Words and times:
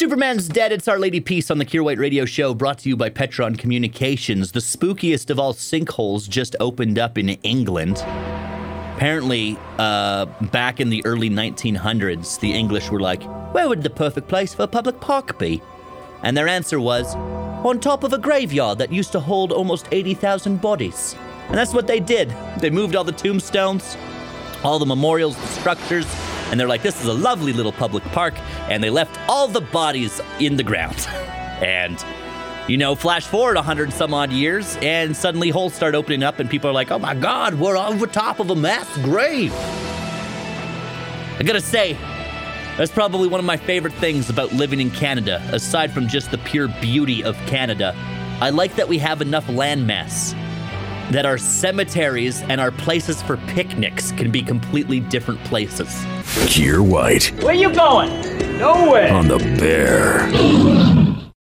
Superman's 0.00 0.48
dead. 0.48 0.72
It's 0.72 0.88
Our 0.88 0.98
Lady 0.98 1.20
Peace 1.20 1.50
on 1.50 1.58
the 1.58 1.66
Kier 1.66 1.84
White 1.84 1.98
Radio 1.98 2.24
Show, 2.24 2.54
brought 2.54 2.78
to 2.78 2.88
you 2.88 2.96
by 2.96 3.10
Petron 3.10 3.58
Communications. 3.58 4.52
The 4.52 4.60
spookiest 4.60 5.28
of 5.28 5.38
all 5.38 5.52
sinkholes 5.52 6.26
just 6.26 6.56
opened 6.58 6.98
up 6.98 7.18
in 7.18 7.28
England. 7.42 7.98
Apparently, 8.96 9.58
uh, 9.78 10.24
back 10.52 10.80
in 10.80 10.88
the 10.88 11.04
early 11.04 11.28
1900s, 11.28 12.38
the 12.38 12.50
English 12.50 12.90
were 12.90 12.98
like, 12.98 13.22
"Where 13.52 13.68
would 13.68 13.82
the 13.82 13.90
perfect 13.90 14.26
place 14.26 14.54
for 14.54 14.62
a 14.62 14.66
public 14.66 15.00
park 15.00 15.38
be?" 15.38 15.60
And 16.22 16.34
their 16.34 16.48
answer 16.48 16.80
was, 16.80 17.14
"On 17.62 17.78
top 17.78 18.02
of 18.02 18.14
a 18.14 18.18
graveyard 18.18 18.78
that 18.78 18.90
used 18.90 19.12
to 19.12 19.20
hold 19.20 19.52
almost 19.52 19.86
80,000 19.92 20.62
bodies." 20.62 21.14
And 21.48 21.58
that's 21.58 21.74
what 21.74 21.86
they 21.86 22.00
did. 22.00 22.32
They 22.58 22.70
moved 22.70 22.96
all 22.96 23.04
the 23.04 23.12
tombstones, 23.12 23.98
all 24.64 24.78
the 24.78 24.86
memorials, 24.86 25.36
the 25.36 25.46
structures, 25.48 26.06
and 26.50 26.58
they're 26.58 26.68
like, 26.68 26.82
this 26.82 27.00
is 27.00 27.06
a 27.06 27.12
lovely 27.12 27.52
little 27.52 27.72
public 27.72 28.02
park, 28.04 28.34
and 28.68 28.82
they 28.82 28.90
left 28.90 29.18
all 29.28 29.48
the 29.48 29.60
bodies 29.60 30.20
in 30.38 30.56
the 30.56 30.64
ground. 30.64 31.06
and 31.62 32.04
you 32.68 32.76
know, 32.76 32.94
flash 32.94 33.26
forward 33.26 33.56
a 33.56 33.60
100 33.60 33.92
some 33.92 34.14
odd 34.14 34.30
years, 34.30 34.76
and 34.82 35.16
suddenly 35.16 35.50
holes 35.50 35.74
start 35.74 35.94
opening 35.94 36.22
up, 36.22 36.38
and 36.38 36.48
people 36.48 36.70
are 36.70 36.72
like, 36.72 36.90
oh 36.90 36.98
my 36.98 37.14
god, 37.14 37.54
we're 37.54 37.74
the 37.96 38.06
top 38.06 38.38
of 38.38 38.50
a 38.50 38.54
mass 38.54 38.96
grave. 38.98 39.52
I 41.38 41.42
gotta 41.44 41.60
say, 41.60 41.94
that's 42.76 42.92
probably 42.92 43.28
one 43.28 43.40
of 43.40 43.46
my 43.46 43.56
favorite 43.56 43.94
things 43.94 44.30
about 44.30 44.52
living 44.52 44.80
in 44.80 44.90
Canada, 44.90 45.42
aside 45.52 45.92
from 45.92 46.06
just 46.06 46.30
the 46.30 46.38
pure 46.38 46.68
beauty 46.80 47.24
of 47.24 47.36
Canada. 47.46 47.94
I 48.40 48.50
like 48.50 48.76
that 48.76 48.88
we 48.88 48.98
have 48.98 49.20
enough 49.20 49.46
landmass 49.46 50.34
that 51.10 51.26
our 51.26 51.38
cemeteries 51.38 52.42
and 52.42 52.60
our 52.60 52.70
places 52.70 53.20
for 53.22 53.36
picnics 53.48 54.12
can 54.12 54.30
be 54.30 54.42
completely 54.42 55.00
different 55.00 55.42
places. 55.44 55.88
Kier 56.46 56.80
White 56.80 57.32
Where 57.42 57.54
you 57.54 57.72
going? 57.74 58.08
Nowhere. 58.58 59.12
on 59.12 59.26
the 59.26 59.38
Bear. 59.58 60.29